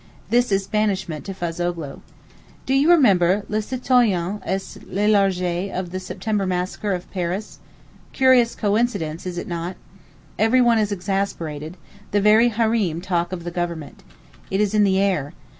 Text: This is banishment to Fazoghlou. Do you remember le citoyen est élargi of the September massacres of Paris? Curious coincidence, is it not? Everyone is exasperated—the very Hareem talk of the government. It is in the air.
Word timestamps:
This 0.31 0.51
is 0.51 0.65
banishment 0.65 1.25
to 1.25 1.33
Fazoghlou. 1.35 2.01
Do 2.65 2.73
you 2.73 2.89
remember 2.89 3.45
le 3.47 3.61
citoyen 3.61 4.41
est 4.43 4.79
élargi 4.91 5.71
of 5.71 5.91
the 5.91 5.99
September 5.99 6.47
massacres 6.47 7.03
of 7.03 7.11
Paris? 7.11 7.59
Curious 8.11 8.55
coincidence, 8.55 9.27
is 9.27 9.37
it 9.37 9.47
not? 9.47 9.75
Everyone 10.39 10.79
is 10.79 10.91
exasperated—the 10.91 12.19
very 12.19 12.49
Hareem 12.49 12.99
talk 13.03 13.31
of 13.31 13.43
the 13.43 13.51
government. 13.51 14.01
It 14.49 14.59
is 14.59 14.73
in 14.73 14.83
the 14.85 14.97
air. 14.97 15.33